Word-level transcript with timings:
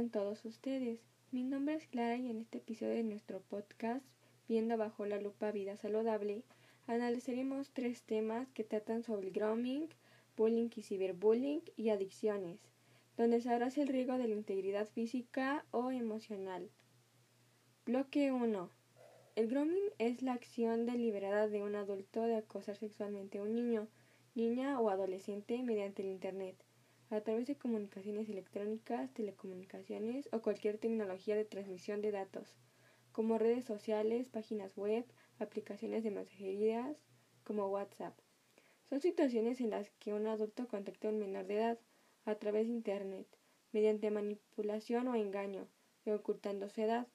con 0.00 0.10
todos 0.10 0.44
ustedes? 0.44 0.98
Mi 1.30 1.44
nombre 1.44 1.76
es 1.76 1.86
Clara 1.86 2.16
y 2.16 2.28
en 2.28 2.40
este 2.40 2.58
episodio 2.58 2.94
de 2.94 3.04
nuestro 3.04 3.40
podcast, 3.40 4.04
Viendo 4.48 4.76
bajo 4.76 5.06
la 5.06 5.20
lupa 5.20 5.52
vida 5.52 5.76
saludable, 5.76 6.42
analizaremos 6.88 7.70
tres 7.70 8.02
temas 8.02 8.48
que 8.50 8.64
tratan 8.64 9.04
sobre 9.04 9.28
el 9.28 9.32
grooming, 9.32 9.88
bullying 10.36 10.70
y 10.74 10.82
ciberbullying 10.82 11.62
y 11.76 11.90
adicciones, 11.90 12.58
donde 13.16 13.40
sabrás 13.40 13.78
el 13.78 13.86
riesgo 13.86 14.18
de 14.18 14.26
la 14.26 14.34
integridad 14.34 14.88
física 14.88 15.64
o 15.70 15.92
emocional. 15.92 16.68
Bloque 17.86 18.32
1. 18.32 18.70
El 19.36 19.46
grooming 19.46 19.90
es 19.98 20.20
la 20.22 20.32
acción 20.32 20.84
deliberada 20.84 21.46
de 21.46 21.62
un 21.62 21.76
adulto 21.76 22.22
de 22.22 22.38
acosar 22.38 22.76
sexualmente 22.76 23.38
a 23.38 23.42
un 23.42 23.54
niño, 23.54 23.86
niña 24.34 24.80
o 24.80 24.90
adolescente 24.90 25.62
mediante 25.62 26.02
el 26.02 26.08
Internet 26.08 26.56
a 27.10 27.20
través 27.20 27.46
de 27.46 27.56
comunicaciones 27.56 28.28
electrónicas, 28.28 29.12
telecomunicaciones 29.12 30.28
o 30.32 30.42
cualquier 30.42 30.78
tecnología 30.78 31.34
de 31.34 31.44
transmisión 31.44 32.02
de 32.02 32.12
datos, 32.12 32.56
como 33.12 33.38
redes 33.38 33.64
sociales, 33.64 34.28
páginas 34.28 34.76
web, 34.76 35.04
aplicaciones 35.40 36.04
de 36.04 36.12
mensajerías, 36.12 36.96
como 37.42 37.66
WhatsApp. 37.68 38.16
Son 38.88 39.00
situaciones 39.00 39.60
en 39.60 39.70
las 39.70 39.90
que 39.98 40.12
un 40.12 40.26
adulto 40.26 40.68
contacta 40.68 41.08
a 41.08 41.10
un 41.10 41.18
menor 41.18 41.46
de 41.46 41.56
edad 41.56 41.78
a 42.24 42.36
través 42.36 42.66
de 42.68 42.74
Internet, 42.74 43.26
mediante 43.72 44.10
manipulación 44.10 45.08
o 45.08 45.16
engaño, 45.16 45.66
y 46.04 46.10
ocultando 46.10 46.68
su 46.68 46.80
edad, 46.80 47.08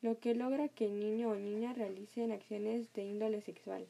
lo 0.00 0.18
que 0.18 0.34
logra 0.34 0.68
que 0.68 0.86
el 0.86 0.98
niño 0.98 1.30
o 1.30 1.34
niña 1.34 1.72
realicen 1.72 2.32
acciones 2.32 2.92
de 2.92 3.02
índole 3.02 3.42
sexual. 3.42 3.86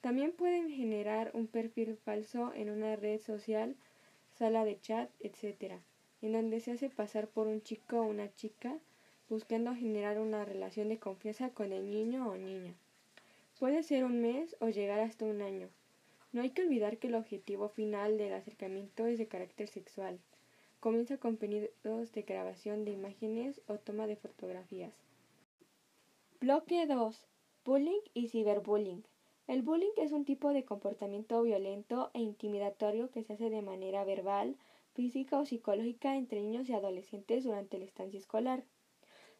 También 0.00 0.32
pueden 0.32 0.70
generar 0.70 1.30
un 1.34 1.46
perfil 1.46 1.96
falso 1.96 2.52
en 2.54 2.70
una 2.70 2.96
red 2.96 3.20
social 3.20 3.76
sala 4.40 4.64
de 4.64 4.80
chat, 4.80 5.10
etc., 5.20 5.82
en 6.22 6.32
donde 6.32 6.60
se 6.60 6.72
hace 6.72 6.88
pasar 6.88 7.28
por 7.28 7.46
un 7.46 7.60
chico 7.60 8.00
o 8.00 8.04
una 8.04 8.34
chica 8.36 8.78
buscando 9.28 9.74
generar 9.74 10.18
una 10.18 10.46
relación 10.46 10.88
de 10.88 10.98
confianza 10.98 11.50
con 11.50 11.74
el 11.74 11.90
niño 11.90 12.26
o 12.26 12.38
niña. 12.38 12.74
Puede 13.58 13.82
ser 13.82 14.02
un 14.02 14.22
mes 14.22 14.56
o 14.60 14.70
llegar 14.70 14.98
hasta 15.00 15.26
un 15.26 15.42
año. 15.42 15.68
No 16.32 16.40
hay 16.40 16.50
que 16.50 16.62
olvidar 16.62 16.96
que 16.96 17.08
el 17.08 17.16
objetivo 17.16 17.68
final 17.68 18.16
del 18.16 18.32
acercamiento 18.32 19.04
es 19.04 19.18
de 19.18 19.28
carácter 19.28 19.68
sexual. 19.68 20.18
Comienza 20.80 21.18
con 21.18 21.36
pedidos 21.36 22.12
de 22.12 22.22
grabación 22.22 22.86
de 22.86 22.92
imágenes 22.92 23.60
o 23.66 23.76
toma 23.76 24.06
de 24.06 24.16
fotografías. 24.16 24.94
Bloque 26.40 26.86
2. 26.86 27.26
Bullying 27.66 28.00
y 28.14 28.28
ciberbullying. 28.28 29.04
El 29.50 29.62
bullying 29.62 29.90
es 29.96 30.12
un 30.12 30.24
tipo 30.24 30.52
de 30.52 30.64
comportamiento 30.64 31.42
violento 31.42 32.12
e 32.14 32.20
intimidatorio 32.20 33.10
que 33.10 33.24
se 33.24 33.32
hace 33.32 33.50
de 33.50 33.62
manera 33.62 34.04
verbal, 34.04 34.56
física 34.92 35.40
o 35.40 35.44
psicológica 35.44 36.16
entre 36.16 36.40
niños 36.40 36.68
y 36.68 36.72
adolescentes 36.72 37.42
durante 37.42 37.76
la 37.76 37.84
estancia 37.84 38.20
escolar. 38.20 38.62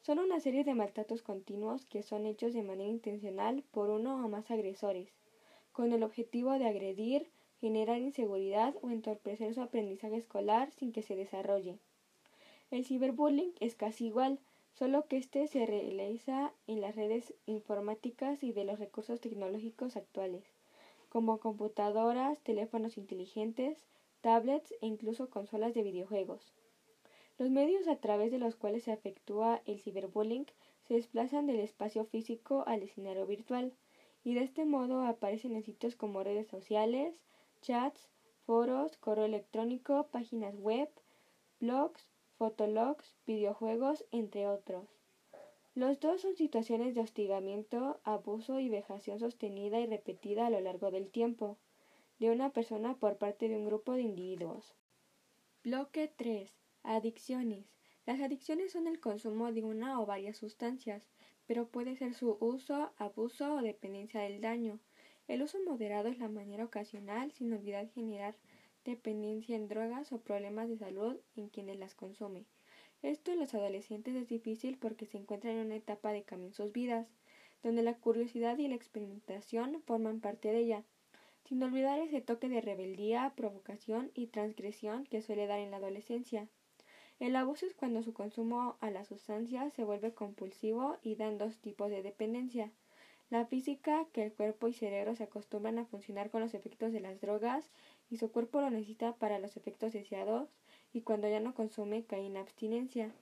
Son 0.00 0.18
una 0.18 0.40
serie 0.40 0.64
de 0.64 0.74
maltratos 0.74 1.22
continuos 1.22 1.86
que 1.86 2.02
son 2.02 2.26
hechos 2.26 2.54
de 2.54 2.64
manera 2.64 2.90
intencional 2.90 3.62
por 3.70 3.88
uno 3.88 4.16
o 4.16 4.28
más 4.28 4.50
agresores, 4.50 5.14
con 5.70 5.92
el 5.92 6.02
objetivo 6.02 6.58
de 6.58 6.66
agredir, 6.66 7.30
generar 7.60 8.00
inseguridad 8.00 8.74
o 8.82 8.90
entorpecer 8.90 9.54
su 9.54 9.60
aprendizaje 9.60 10.16
escolar 10.16 10.72
sin 10.72 10.90
que 10.90 11.02
se 11.02 11.14
desarrolle. 11.14 11.78
El 12.72 12.84
ciberbullying 12.84 13.52
es 13.60 13.76
casi 13.76 14.06
igual, 14.06 14.40
solo 14.80 15.06
que 15.08 15.18
este 15.18 15.46
se 15.46 15.66
realiza 15.66 16.54
en 16.66 16.80
las 16.80 16.96
redes 16.96 17.34
informáticas 17.44 18.42
y 18.42 18.54
de 18.54 18.64
los 18.64 18.78
recursos 18.78 19.20
tecnológicos 19.20 19.94
actuales, 19.94 20.42
como 21.10 21.38
computadoras, 21.38 22.40
teléfonos 22.40 22.96
inteligentes, 22.96 23.84
tablets 24.22 24.72
e 24.80 24.86
incluso 24.86 25.28
consolas 25.28 25.74
de 25.74 25.82
videojuegos. 25.82 26.54
Los 27.36 27.50
medios 27.50 27.88
a 27.88 27.96
través 27.96 28.32
de 28.32 28.38
los 28.38 28.56
cuales 28.56 28.84
se 28.84 28.94
efectúa 28.94 29.60
el 29.66 29.80
ciberbullying 29.80 30.46
se 30.88 30.94
desplazan 30.94 31.46
del 31.46 31.60
espacio 31.60 32.06
físico 32.06 32.64
al 32.66 32.82
escenario 32.82 33.26
virtual, 33.26 33.74
y 34.24 34.32
de 34.32 34.44
este 34.44 34.64
modo 34.64 35.02
aparecen 35.02 35.56
en 35.56 35.62
sitios 35.62 35.94
como 35.94 36.24
redes 36.24 36.48
sociales, 36.48 37.20
chats, 37.60 38.08
foros, 38.46 38.96
correo 38.96 39.26
electrónico, 39.26 40.06
páginas 40.10 40.56
web, 40.56 40.88
blogs, 41.60 42.08
fotologs, 42.40 43.18
videojuegos, 43.26 44.06
entre 44.12 44.48
otros. 44.48 44.88
Los 45.74 46.00
dos 46.00 46.22
son 46.22 46.36
situaciones 46.36 46.94
de 46.94 47.02
hostigamiento, 47.02 48.00
abuso 48.02 48.60
y 48.60 48.70
vejación 48.70 49.18
sostenida 49.18 49.78
y 49.78 49.84
repetida 49.84 50.46
a 50.46 50.50
lo 50.50 50.58
largo 50.58 50.90
del 50.90 51.10
tiempo 51.10 51.58
de 52.18 52.30
una 52.30 52.50
persona 52.50 52.94
por 52.94 53.18
parte 53.18 53.50
de 53.50 53.58
un 53.58 53.66
grupo 53.66 53.92
de 53.92 54.00
individuos. 54.00 54.74
Bloque 55.62 56.10
3. 56.16 56.50
Adicciones. 56.82 57.66
Las 58.06 58.22
adicciones 58.22 58.72
son 58.72 58.86
el 58.86 59.00
consumo 59.00 59.52
de 59.52 59.62
una 59.62 60.00
o 60.00 60.06
varias 60.06 60.38
sustancias, 60.38 61.10
pero 61.46 61.68
puede 61.68 61.94
ser 61.96 62.14
su 62.14 62.38
uso, 62.40 62.90
abuso 62.96 63.56
o 63.56 63.60
dependencia 63.60 64.22
del 64.22 64.40
daño. 64.40 64.80
El 65.28 65.42
uso 65.42 65.58
moderado 65.66 66.08
es 66.08 66.18
la 66.18 66.30
manera 66.30 66.64
ocasional, 66.64 67.32
sin 67.32 67.52
olvidar 67.52 67.90
generar 67.90 68.34
dependencia 68.84 69.56
en 69.56 69.68
drogas 69.68 70.12
o 70.12 70.20
problemas 70.20 70.68
de 70.68 70.78
salud 70.78 71.16
en 71.36 71.48
quienes 71.48 71.78
las 71.78 71.94
consumen. 71.94 72.46
Esto 73.02 73.32
en 73.32 73.40
los 73.40 73.54
adolescentes 73.54 74.14
es 74.14 74.28
difícil 74.28 74.76
porque 74.78 75.06
se 75.06 75.18
encuentran 75.18 75.54
en 75.56 75.66
una 75.66 75.76
etapa 75.76 76.12
de 76.12 76.22
cambio 76.22 76.48
en 76.48 76.54
sus 76.54 76.72
vidas, 76.72 77.08
donde 77.62 77.82
la 77.82 77.94
curiosidad 77.94 78.58
y 78.58 78.68
la 78.68 78.74
experimentación 78.74 79.82
forman 79.86 80.20
parte 80.20 80.52
de 80.52 80.58
ella, 80.58 80.84
sin 81.44 81.62
olvidar 81.62 81.98
ese 81.98 82.20
toque 82.20 82.48
de 82.48 82.60
rebeldía, 82.60 83.32
provocación 83.36 84.10
y 84.14 84.26
transgresión 84.26 85.04
que 85.04 85.22
suele 85.22 85.46
dar 85.46 85.58
en 85.60 85.70
la 85.70 85.78
adolescencia. 85.78 86.48
El 87.18 87.36
abuso 87.36 87.66
es 87.66 87.74
cuando 87.74 88.02
su 88.02 88.14
consumo 88.14 88.76
a 88.80 88.90
la 88.90 89.04
sustancia 89.04 89.68
se 89.70 89.84
vuelve 89.84 90.14
compulsivo 90.14 90.96
y 91.02 91.16
dan 91.16 91.38
dos 91.38 91.58
tipos 91.58 91.90
de 91.90 92.02
dependencia. 92.02 92.72
La 93.30 93.46
física, 93.46 94.06
que 94.12 94.24
el 94.24 94.32
cuerpo 94.32 94.66
y 94.66 94.72
cerebro 94.72 95.14
se 95.14 95.22
acostumbran 95.22 95.78
a 95.78 95.84
funcionar 95.84 96.30
con 96.30 96.40
los 96.40 96.52
efectos 96.52 96.92
de 96.92 96.98
las 96.98 97.20
drogas 97.20 97.70
y 98.10 98.16
su 98.16 98.32
cuerpo 98.32 98.60
lo 98.60 98.70
necesita 98.70 99.14
para 99.14 99.38
los 99.38 99.56
efectos 99.56 99.92
deseados 99.92 100.48
y 100.92 101.02
cuando 101.02 101.28
ya 101.28 101.38
no 101.38 101.54
consume 101.54 102.04
cae 102.04 102.26
en 102.26 102.36
abstinencia. 102.36 103.12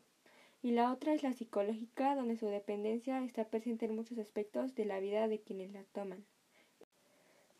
Y 0.63 0.71
la 0.71 0.91
otra 0.93 1.13
es 1.13 1.23
la 1.23 1.35
psicológica, 1.35 2.17
donde 2.17 2.37
su 2.37 2.47
dependencia 2.47 3.23
está 3.23 3.45
presente 3.45 3.85
en 3.85 3.95
muchos 3.95 4.17
aspectos 4.17 4.75
de 4.75 4.87
la 4.87 4.99
vida 4.99 5.29
de 5.29 5.41
quienes 5.41 5.73
la 5.73 5.85
toman. 5.93 6.25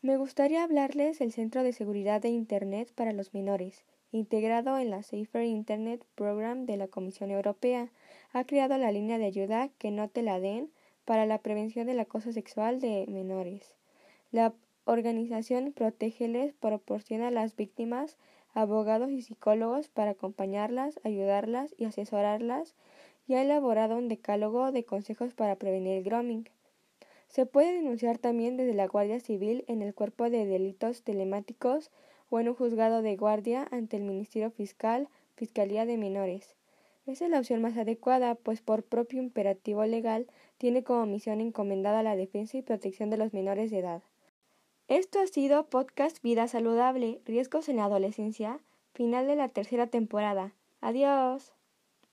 Me 0.01 0.17
gustaría 0.17 0.63
hablarles 0.63 1.19
del 1.19 1.31
Centro 1.31 1.61
de 1.61 1.71
Seguridad 1.71 2.19
de 2.19 2.29
Internet 2.29 2.91
para 2.95 3.13
los 3.13 3.33
Menores, 3.33 3.85
integrado 4.11 4.79
en 4.79 4.89
la 4.89 5.03
Safer 5.03 5.43
Internet 5.43 6.03
Program 6.15 6.65
de 6.65 6.77
la 6.77 6.87
Comisión 6.87 7.29
Europea. 7.29 7.91
Ha 8.33 8.43
creado 8.45 8.75
la 8.77 8.91
línea 8.91 9.19
de 9.19 9.25
ayuda 9.25 9.69
que 9.77 9.91
no 9.91 10.09
te 10.09 10.23
la 10.23 10.39
den 10.39 10.71
para 11.09 11.25
la 11.25 11.39
prevención 11.39 11.87
del 11.87 11.99
acoso 11.99 12.31
sexual 12.31 12.79
de 12.79 13.07
menores. 13.07 13.73
La 14.29 14.53
organización 14.85 15.73
Protégeles 15.73 16.53
proporciona 16.53 17.29
a 17.29 17.31
las 17.31 17.55
víctimas 17.55 18.15
abogados 18.53 19.09
y 19.09 19.23
psicólogos 19.23 19.89
para 19.89 20.11
acompañarlas, 20.11 20.99
ayudarlas 21.03 21.73
y 21.79 21.85
asesorarlas 21.85 22.75
y 23.27 23.33
ha 23.33 23.41
elaborado 23.41 23.97
un 23.97 24.07
decálogo 24.07 24.71
de 24.71 24.85
consejos 24.85 25.33
para 25.33 25.55
prevenir 25.55 25.97
el 25.97 26.03
grooming. 26.03 26.47
Se 27.27 27.47
puede 27.47 27.73
denunciar 27.73 28.19
también 28.19 28.55
desde 28.55 28.75
la 28.75 28.85
Guardia 28.85 29.19
Civil 29.19 29.65
en 29.67 29.81
el 29.81 29.95
Cuerpo 29.95 30.29
de 30.29 30.45
Delitos 30.45 31.01
Telemáticos 31.01 31.89
o 32.29 32.39
en 32.39 32.49
un 32.49 32.53
juzgado 32.53 33.01
de 33.01 33.15
guardia 33.15 33.67
ante 33.71 33.97
el 33.97 34.03
Ministerio 34.03 34.51
Fiscal, 34.51 35.09
Fiscalía 35.35 35.87
de 35.87 35.97
Menores. 35.97 36.58
Esa 37.05 37.25
es 37.25 37.31
la 37.31 37.39
opción 37.39 37.61
más 37.61 37.77
adecuada, 37.77 38.35
pues 38.35 38.61
por 38.61 38.83
propio 38.83 39.21
imperativo 39.21 39.83
legal 39.85 40.27
tiene 40.57 40.83
como 40.83 41.05
misión 41.05 41.41
encomendada 41.41 42.03
la 42.03 42.15
defensa 42.15 42.57
y 42.57 42.61
protección 42.61 43.09
de 43.09 43.17
los 43.17 43.33
menores 43.33 43.71
de 43.71 43.79
edad. 43.79 44.03
Esto 44.87 45.19
ha 45.19 45.27
sido 45.27 45.69
Podcast 45.69 46.21
Vida 46.21 46.47
Saludable, 46.47 47.21
Riesgos 47.25 47.69
en 47.69 47.77
la 47.77 47.85
Adolescencia, 47.85 48.59
final 48.93 49.27
de 49.27 49.35
la 49.35 49.49
tercera 49.49 49.87
temporada. 49.87 50.53
Adiós. 50.81 51.53